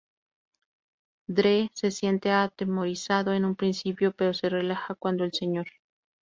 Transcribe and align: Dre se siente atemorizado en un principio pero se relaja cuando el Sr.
Dre 1.27 1.69
se 1.75 1.91
siente 1.91 2.31
atemorizado 2.31 3.33
en 3.33 3.45
un 3.45 3.55
principio 3.55 4.13
pero 4.15 4.33
se 4.33 4.49
relaja 4.49 4.95
cuando 4.95 5.25
el 5.25 5.31
Sr. 5.31 5.67